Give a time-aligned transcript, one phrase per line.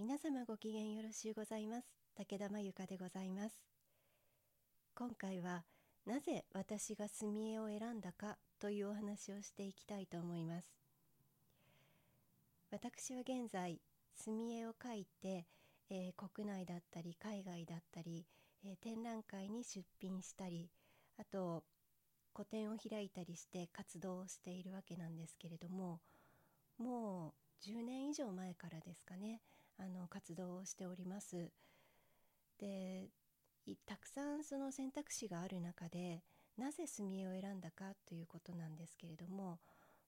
[0.00, 1.86] 皆様ご機嫌よろしゅうございます。
[2.16, 3.54] 武田真由香でございます。
[4.94, 5.62] 今回は
[6.06, 10.72] なぜ私が墨絵を選んだかというお話をしていきたいと思います。
[12.70, 13.78] 私は現在
[14.14, 15.44] 墨絵を描いて、
[15.90, 18.24] えー、国内だったり海外だったり、
[18.64, 20.70] えー、展覧会に出品したり
[21.18, 21.62] あと
[22.32, 26.00] 個展を開いたりして活動をしているわけなんですけれども
[26.78, 29.42] もう10年以上前からですかね。
[29.80, 31.50] あの活動をしております。
[32.58, 33.08] で
[33.86, 36.22] たくさんその選択肢がある中で
[36.56, 39.60] なぜ墨絵を選んだかということなんですけれども、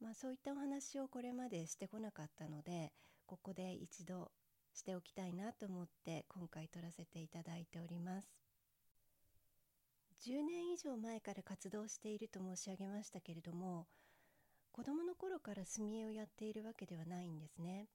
[0.00, 2.92] まあ、そういったお話をこれまでしてこなかったので
[3.24, 4.30] ここで一度
[4.74, 8.28] しておきたいなと思って今回撮らせていただいております。
[10.26, 13.86] 10年以上前から活動していると申し上げましたけれども
[14.72, 17.86] 子どもの頃から墨絵をやっているわけではないんですね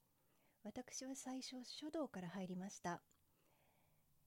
[0.64, 3.02] 私は最初書道から入りました、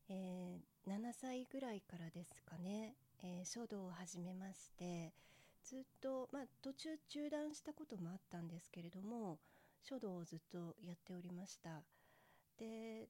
[0.09, 5.13] えー、7歳ぐらいからですかね、えー、書道を始めまして
[5.65, 9.39] ずっとまあ途中中断したこともあったんですけれども
[9.83, 11.83] 書道をずっとやっておりました。
[12.59, 13.09] で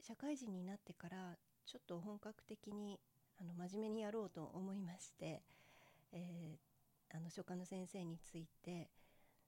[0.00, 2.98] 社会人になってからちょっと本格的に
[3.40, 5.42] あの真面目にやろうと思いまして、
[6.12, 6.70] えー
[7.12, 8.88] あの書家の先生について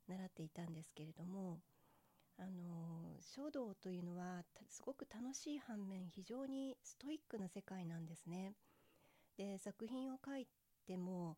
[0.08, 1.61] 習っていたんですけれども
[2.38, 8.55] あの書道というのはすごく楽しい反面非常にストイックな世界なんですね。
[9.36, 10.47] で作品を書い
[10.86, 11.36] ても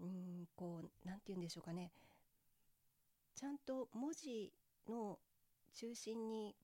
[0.00, 1.92] うんこう何て言うんでしょうかね
[3.34, 4.52] ちゃんと文字
[4.88, 5.18] の
[5.74, 6.54] 中心に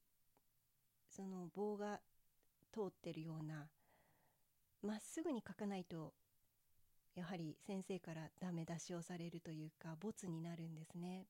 [1.08, 2.00] その棒が
[2.72, 3.68] 通ってるような
[4.82, 6.12] まっすぐに書かないと
[7.14, 11.26] やはり先生からダメ出しをされるというかボツになるんですね。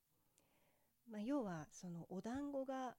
[1.09, 2.95] まあ、要はそのお団子が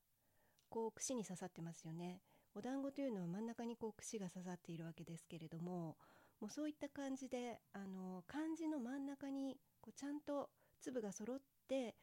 [0.68, 2.20] こう串に刺さってますよね。
[2.54, 5.96] お団子というのは真ん中にこう串が刺さっているわけですけれども
[6.40, 10.50] もうそういった感じであの漢字の真ん中にこうちゃんと
[10.80, 11.38] 粒が揃っ
[11.68, 11.94] て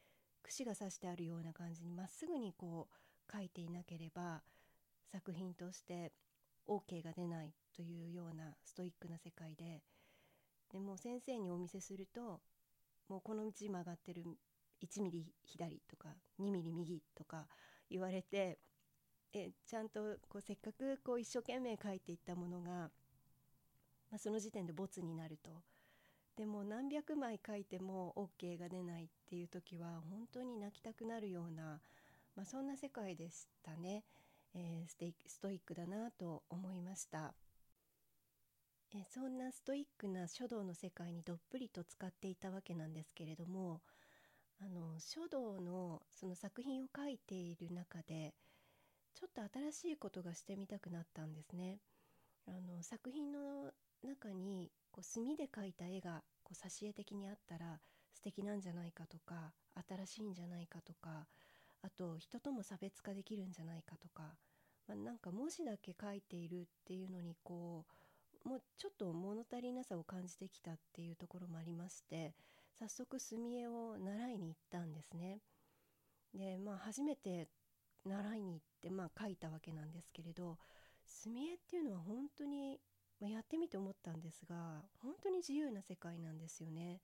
[0.42, 4.42] 串が刺してあるような感じにまっすぐにこう書いていなければ
[5.12, 6.12] 作品として
[6.66, 9.82] OK が出ないというようなストイックな世界で
[10.72, 12.40] でも先生にお見せすると
[13.08, 14.24] もうこの道曲がってる
[14.82, 16.08] 1ミリ左とか
[16.40, 17.46] 2ミリ右とか
[17.90, 18.58] 言われて
[19.32, 22.90] えちゃんとこうせっかくこう一生懸命書いていったものが、ま
[24.16, 25.50] あ、その時点でボツになると。
[26.36, 31.80] でも何百枚書いても OK が出ないっていう時は本当に泣きたくなるような、
[32.34, 34.04] まあ、そんな世界でしたね、
[34.54, 37.34] えー、ステストイックだなと思いました。
[38.92, 43.82] えそんなストイックな書道の世界にどっぷりと浸かっていたわけなんですけれども
[45.00, 48.34] 書道のその作品を描いている中で
[49.14, 51.78] ちょっと新しいことがしてみたくなったんですね。
[52.46, 53.72] あの作品の
[54.02, 57.80] 中にこう墨で描いた絵がこう挿絵的にあったら
[58.12, 59.52] 素敵なんじゃないかとか
[59.88, 61.26] 新しいんじゃないかとか
[61.82, 64.34] あと人とも差別化できるんじゃないかとか、
[64.88, 67.84] まあ、なんか文字だけ書いているっていうのにこ
[68.44, 72.34] うもうちょっと物足りなさを感じてきたっていうところもありまして
[72.80, 75.40] 早速墨絵を習いに行ったんですね。
[76.34, 77.46] でまあ初めて
[78.06, 80.56] 習いに行ってまあ描いたわけなんですけれど
[81.04, 82.80] 墨絵っていうのは本当に、
[83.20, 87.02] まあ、やってみて思ったんですが本当に自由な世界なんですよね。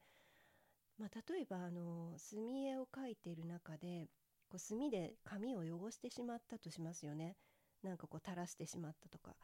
[0.99, 4.09] まあ、例えばあの墨絵を描いている中で
[4.49, 7.37] こう墨で紙を汚してしまったとしますよね。
[7.83, 9.37] なんかこう垂らしてしまったとか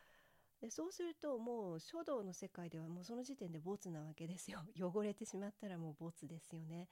[0.62, 6.88] でそうするともう書道の世界ではもうその時点でボツなわけですよ 汚れてしまったらもうボツですよね。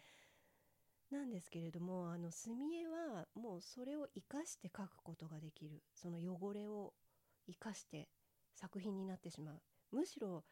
[1.11, 6.95] なんですけれどもあの墨絵はもうそれを生かして描くことができるその汚れを
[7.49, 8.09] 生かして
[8.55, 10.45] 作品になってしまうむしろ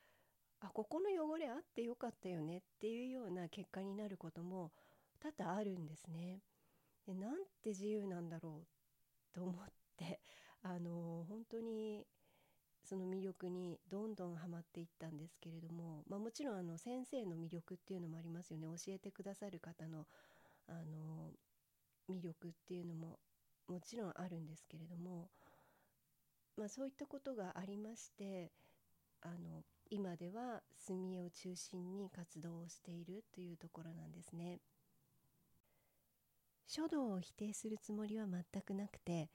[0.58, 4.72] あここの汚れあってよかったよねっていうような結果になることも
[5.20, 6.42] 多々あるんですね。
[7.06, 8.66] でなんて自由なんだろう
[9.32, 9.66] と思っ
[9.96, 10.20] て
[10.62, 12.04] あの本当に
[12.84, 20.06] その魅力にどんどんハマっていったんですけれども、まあ、もちろんあの先生の魅力っていうのもありますよね教えてくださる方の
[20.68, 21.30] あの
[22.10, 23.18] 魅力っていうのも
[23.68, 25.28] もちろんあるんですけれども、
[26.56, 28.50] まあ、そういったことがありまして
[29.22, 34.60] あの今では墨絵を中心に活動をしているというところなんですね。
[36.66, 39.30] 書道を否定するつもりは全くなくて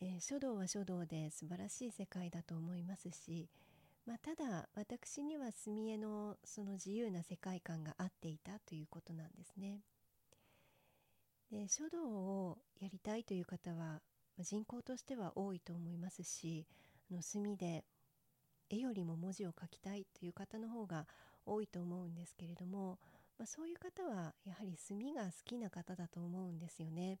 [0.00, 3.48] えー、書道は書道で素晴らしい世界だと思いますし、
[4.06, 9.80] まあ、ただ私には墨絵のその自由な世界観が合っていたということなんですね。
[11.50, 14.00] で書道をやりたいという方は
[14.38, 16.66] 人口としては多いと思いますし
[17.10, 17.84] あの墨で
[18.70, 21.06] 絵よりも文字を書きたいという方の方が
[21.46, 22.98] 多いと思うんですけれども、
[23.38, 27.18] まあ、そういう方はやはり墨が好きな方だと思うんですよね。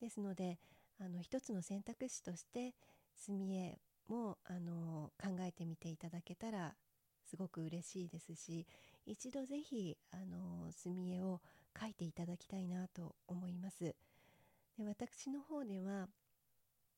[0.00, 0.58] ですので
[1.00, 2.74] あの一つの選択肢として
[3.14, 3.78] 墨絵
[4.08, 6.74] もあの考えてみていただけたら
[7.24, 8.66] すごく嬉しいですし
[9.04, 11.40] 一度ぜひあの墨絵を
[11.74, 13.94] 描いていただきたいなと思います。
[14.78, 16.08] で私の方では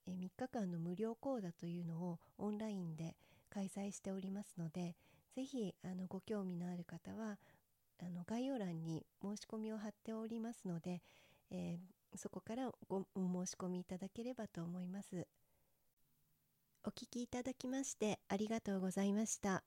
[0.06, 3.16] え3日間の無料講座というのをオンラインで
[3.50, 4.96] 開催しておりますので
[5.34, 7.38] ぜひあのご興味のある方は
[8.00, 11.02] あの概要欄に申し込みを貼っておりますので、
[11.50, 15.26] えー、そこからごお申し込みいただければと思います。
[16.84, 19.62] お聞きいただきましてありがとうございました。